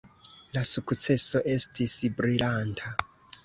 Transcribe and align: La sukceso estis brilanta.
La 0.57 0.63
sukceso 0.69 1.43
estis 1.59 1.95
brilanta. 2.19 2.99